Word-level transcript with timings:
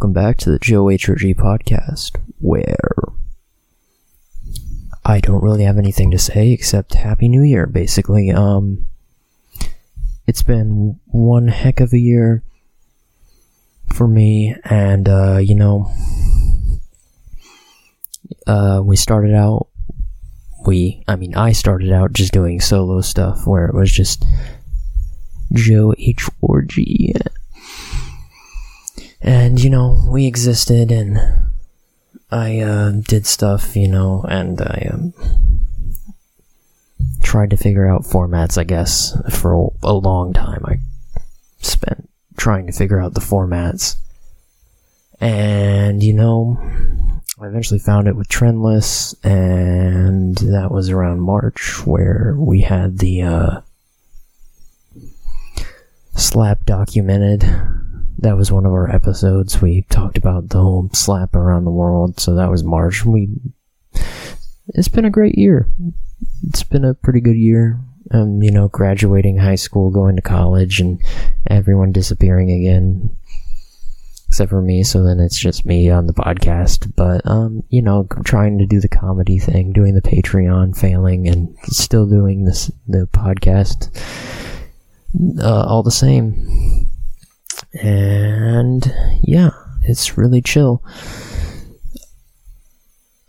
to 0.00 0.50
the 0.50 0.58
Joe 0.60 0.84
HRG 0.84 1.34
podcast, 1.36 2.16
where 2.38 2.88
I 5.04 5.20
don't 5.20 5.42
really 5.42 5.64
have 5.64 5.76
anything 5.76 6.10
to 6.10 6.18
say 6.18 6.52
except 6.52 6.94
Happy 6.94 7.28
New 7.28 7.42
Year, 7.42 7.66
basically. 7.66 8.30
Um, 8.30 8.86
it's 10.26 10.42
been 10.42 10.98
one 11.06 11.48
heck 11.48 11.80
of 11.80 11.92
a 11.92 11.98
year 11.98 12.42
for 13.92 14.08
me, 14.08 14.56
and, 14.64 15.08
uh, 15.08 15.36
you 15.36 15.54
know, 15.54 15.92
uh, 18.46 18.80
we 18.82 18.96
started 18.96 19.34
out, 19.34 19.68
we, 20.64 21.04
I 21.08 21.16
mean, 21.16 21.34
I 21.34 21.52
started 21.52 21.92
out 21.92 22.14
just 22.14 22.32
doing 22.32 22.60
solo 22.60 23.02
stuff 23.02 23.46
where 23.46 23.66
it 23.66 23.74
was 23.74 23.92
just 23.92 24.24
Joe 25.52 25.94
H4G. 25.98 27.20
And, 29.22 29.62
you 29.62 29.70
know, 29.70 30.02
we 30.08 30.26
existed 30.26 30.90
and 30.90 31.18
I, 32.30 32.60
uh, 32.60 32.92
did 32.92 33.26
stuff, 33.26 33.76
you 33.76 33.88
know, 33.88 34.24
and 34.28 34.60
I, 34.60 34.88
um, 34.92 35.12
tried 37.22 37.50
to 37.50 37.56
figure 37.56 37.88
out 37.88 38.02
formats, 38.02 38.56
I 38.56 38.64
guess, 38.64 39.16
for 39.30 39.70
a, 39.82 39.92
long 39.92 40.32
time. 40.32 40.64
I 40.64 40.78
spent 41.60 42.08
trying 42.36 42.66
to 42.66 42.72
figure 42.72 43.00
out 43.00 43.14
the 43.14 43.20
formats. 43.20 43.96
And, 45.20 46.02
you 46.02 46.14
know, 46.14 46.58
I 47.40 47.46
eventually 47.46 47.78
found 47.78 48.08
it 48.08 48.16
with 48.16 48.28
Trendless, 48.28 49.14
and 49.24 50.36
that 50.38 50.70
was 50.70 50.88
around 50.88 51.20
March, 51.20 51.86
where 51.86 52.34
we 52.38 52.62
had 52.62 52.98
the, 52.98 53.22
uh, 53.22 53.60
slap 56.16 56.64
documented. 56.64 57.44
That 58.20 58.36
was 58.36 58.52
one 58.52 58.66
of 58.66 58.72
our 58.72 58.90
episodes. 58.90 59.62
We 59.62 59.82
talked 59.88 60.18
about 60.18 60.50
the 60.50 60.60
whole 60.60 60.90
slap 60.92 61.34
around 61.34 61.64
the 61.64 61.70
world, 61.70 62.20
so 62.20 62.34
that 62.34 62.50
was 62.50 62.62
March. 62.62 63.04
We, 63.04 63.30
it's 64.68 64.88
been 64.88 65.06
a 65.06 65.10
great 65.10 65.38
year. 65.38 65.68
It's 66.46 66.62
been 66.62 66.84
a 66.84 66.94
pretty 66.94 67.20
good 67.20 67.36
year. 67.36 67.80
Um, 68.12 68.42
you 68.42 68.50
know, 68.50 68.68
graduating 68.68 69.38
high 69.38 69.54
school, 69.54 69.90
going 69.90 70.16
to 70.16 70.22
college, 70.22 70.80
and 70.80 71.00
everyone 71.46 71.92
disappearing 71.92 72.50
again, 72.50 73.16
except 74.28 74.50
for 74.50 74.60
me. 74.60 74.82
So 74.82 75.02
then 75.02 75.18
it's 75.20 75.38
just 75.38 75.64
me 75.64 75.88
on 75.90 76.06
the 76.06 76.12
podcast. 76.12 76.92
But 76.96 77.22
um, 77.24 77.62
you 77.68 77.80
know, 77.80 78.06
trying 78.24 78.58
to 78.58 78.66
do 78.66 78.80
the 78.80 78.88
comedy 78.88 79.38
thing, 79.38 79.72
doing 79.72 79.94
the 79.94 80.02
Patreon, 80.02 80.76
failing, 80.76 81.26
and 81.26 81.56
still 81.64 82.06
doing 82.06 82.44
this 82.44 82.70
the 82.86 83.08
podcast 83.12 83.88
uh, 85.40 85.64
all 85.64 85.82
the 85.82 85.90
same. 85.90 86.34
And 87.74 88.92
yeah, 89.22 89.50
it's 89.82 90.16
really 90.16 90.42
chill. 90.42 90.82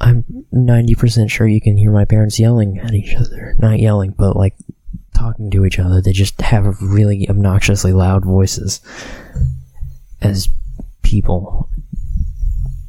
I'm 0.00 0.24
90% 0.52 1.30
sure 1.30 1.46
you 1.46 1.60
can 1.60 1.76
hear 1.76 1.92
my 1.92 2.06
parents 2.06 2.40
yelling 2.40 2.78
at 2.78 2.94
each 2.94 3.14
other. 3.14 3.54
Not 3.58 3.80
yelling, 3.80 4.14
but 4.16 4.34
like 4.34 4.54
talking 5.14 5.50
to 5.50 5.66
each 5.66 5.78
other. 5.78 6.00
They 6.00 6.12
just 6.12 6.40
have 6.40 6.80
really 6.80 7.28
obnoxiously 7.28 7.92
loud 7.92 8.24
voices. 8.24 8.80
As 10.22 10.48
people, 11.02 11.68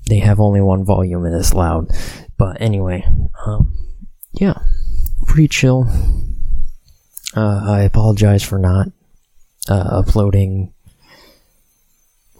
they 0.08 0.20
have 0.20 0.40
only 0.40 0.62
one 0.62 0.86
volume 0.86 1.26
and 1.26 1.36
it's 1.36 1.54
loud. 1.54 1.90
But 2.38 2.62
anyway, 2.62 3.06
um, 3.46 3.74
yeah, 4.34 4.60
pretty 5.28 5.50
chill. 5.50 5.88
Uh, 7.36 7.62
I 7.64 7.82
apologize 7.82 8.44
for 8.44 8.58
not 8.58 8.88
uh, 9.70 10.04
uploading 10.04 10.74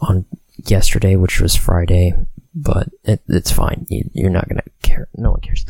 on 0.02 0.26
yesterday, 0.66 1.16
which 1.16 1.40
was 1.40 1.56
Friday, 1.56 2.12
but 2.54 2.88
it, 3.04 3.22
it's 3.28 3.50
fine. 3.50 3.86
You, 3.88 4.10
you're 4.12 4.30
not 4.30 4.48
gonna 4.48 4.62
care. 4.82 5.08
No 5.16 5.30
one 5.30 5.40
cares. 5.40 5.64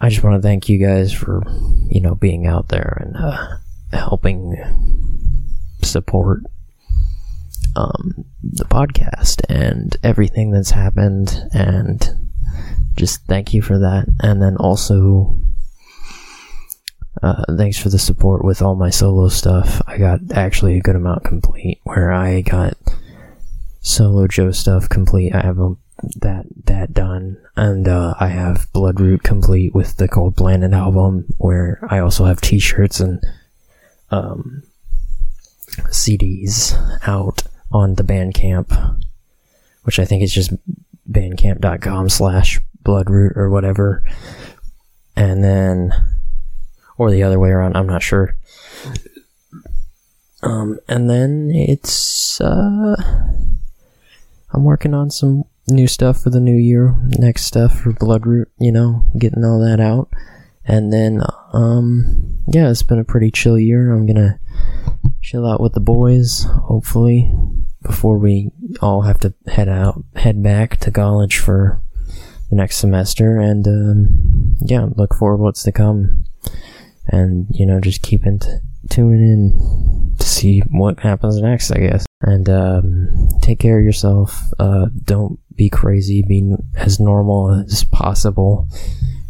I 0.00 0.08
just 0.10 0.22
want 0.22 0.36
to 0.36 0.46
thank 0.46 0.68
you 0.68 0.78
guys 0.78 1.12
for, 1.12 1.42
you 1.88 2.00
know, 2.00 2.14
being 2.14 2.46
out 2.46 2.68
there 2.68 2.98
and 3.00 3.16
uh, 3.16 3.56
helping 3.96 4.54
support 5.82 6.40
um, 7.76 8.24
the 8.42 8.64
podcast 8.64 9.40
and 9.48 9.96
everything 10.02 10.50
that's 10.50 10.70
happened, 10.70 11.40
and 11.52 12.28
just 12.96 13.24
thank 13.26 13.54
you 13.54 13.62
for 13.62 13.78
that. 13.78 14.06
And 14.20 14.42
then 14.42 14.56
also, 14.56 15.38
uh, 17.22 17.44
thanks 17.56 17.78
for 17.78 17.88
the 17.88 17.98
support 17.98 18.44
with 18.44 18.60
all 18.60 18.74
my 18.74 18.90
solo 18.90 19.28
stuff. 19.28 19.80
I 19.86 19.98
got 19.98 20.20
actually 20.34 20.76
a 20.76 20.82
good 20.82 20.96
amount 20.96 21.24
complete 21.24 21.80
where 21.84 22.12
I 22.12 22.42
got 22.42 22.74
solo 23.86 24.26
Joe 24.26 24.50
stuff 24.50 24.88
complete. 24.88 25.34
I 25.34 25.40
have 25.42 25.58
a, 25.58 25.76
that 26.16 26.46
that 26.64 26.92
done, 26.92 27.38
and 27.56 27.88
uh, 27.88 28.14
I 28.18 28.28
have 28.28 28.66
Bloodroot 28.74 29.22
complete 29.22 29.74
with 29.74 29.96
the 29.96 30.08
Cold 30.08 30.36
Planet 30.36 30.72
album. 30.72 31.26
Where 31.38 31.78
I 31.88 32.00
also 32.00 32.24
have 32.24 32.40
T-shirts 32.40 33.00
and 33.00 33.24
um, 34.10 34.64
CDs 35.90 36.74
out 37.06 37.42
on 37.72 37.94
the 37.94 38.02
Bandcamp, 38.02 39.00
which 39.84 39.98
I 39.98 40.04
think 40.04 40.22
is 40.22 40.34
just 40.34 40.52
bandcamp.com 41.10 42.08
slash 42.08 42.60
Bloodroot 42.84 43.36
or 43.36 43.50
whatever, 43.50 44.02
and 45.14 45.42
then 45.42 45.92
or 46.98 47.10
the 47.10 47.22
other 47.22 47.38
way 47.38 47.50
around. 47.50 47.76
I'm 47.76 47.86
not 47.86 48.02
sure. 48.02 48.36
Um, 50.42 50.78
and 50.88 51.08
then 51.08 51.50
it's 51.50 52.40
uh, 52.40 52.96
I'm 54.52 54.64
working 54.64 54.94
on 54.94 55.10
some 55.10 55.44
new 55.68 55.86
stuff 55.86 56.20
for 56.20 56.30
the 56.30 56.40
new 56.40 56.56
year. 56.56 56.96
Next 57.18 57.44
stuff 57.44 57.80
for 57.80 57.92
Bloodroot, 57.92 58.46
you 58.58 58.72
know, 58.72 59.10
getting 59.18 59.44
all 59.44 59.60
that 59.60 59.80
out. 59.80 60.08
And 60.64 60.92
then, 60.92 61.22
um, 61.52 62.38
yeah, 62.48 62.70
it's 62.70 62.82
been 62.82 62.98
a 62.98 63.04
pretty 63.04 63.30
chill 63.30 63.58
year. 63.58 63.92
I'm 63.92 64.06
gonna 64.06 64.40
chill 65.20 65.46
out 65.46 65.60
with 65.60 65.74
the 65.74 65.80
boys, 65.80 66.44
hopefully, 66.64 67.32
before 67.82 68.18
we 68.18 68.50
all 68.80 69.02
have 69.02 69.20
to 69.20 69.34
head 69.46 69.68
out, 69.68 70.02
head 70.16 70.42
back 70.42 70.78
to 70.78 70.90
college 70.90 71.38
for 71.38 71.82
the 72.50 72.56
next 72.56 72.76
semester. 72.76 73.38
And, 73.38 73.66
um, 73.66 74.56
yeah, 74.60 74.86
look 74.96 75.14
forward 75.14 75.38
to 75.38 75.42
what's 75.42 75.62
to 75.64 75.72
come 75.72 76.24
and 77.08 77.46
you 77.50 77.64
know 77.64 77.80
just 77.80 78.02
keep 78.02 78.26
in 78.26 78.38
t- 78.38 78.48
tuning 78.90 79.20
in 79.20 80.14
to 80.18 80.26
see 80.26 80.60
what 80.70 81.00
happens 81.00 81.40
next 81.40 81.70
i 81.70 81.78
guess. 81.78 82.06
And 82.22 82.48
um, 82.48 83.28
take 83.42 83.58
care 83.58 83.78
of 83.78 83.84
yourself. 83.84 84.40
Uh, 84.58 84.86
don't 85.04 85.38
be 85.54 85.68
crazy. 85.68 86.22
Be 86.26 86.54
as 86.74 86.98
normal 86.98 87.50
as 87.50 87.84
possible 87.84 88.68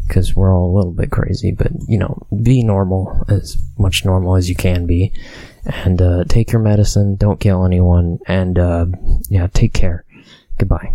because 0.06 0.36
we're 0.36 0.54
all 0.54 0.72
a 0.72 0.76
little 0.76 0.92
bit 0.92 1.10
crazy 1.10 1.50
but 1.50 1.72
you 1.88 1.98
know 1.98 2.16
be 2.44 2.62
normal 2.62 3.24
as 3.28 3.56
much 3.76 4.04
normal 4.04 4.36
as 4.36 4.48
you 4.48 4.54
can 4.54 4.86
be. 4.86 5.12
And 5.64 6.00
uh, 6.00 6.24
take 6.28 6.52
your 6.52 6.62
medicine. 6.62 7.16
Don't 7.16 7.40
kill 7.40 7.64
anyone. 7.64 8.20
And 8.26 8.58
uh, 8.58 8.86
yeah 9.28 9.48
take 9.52 9.72
care. 9.72 10.04
Goodbye 10.58 10.94